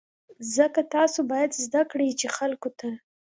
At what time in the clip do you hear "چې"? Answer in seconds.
2.19-2.27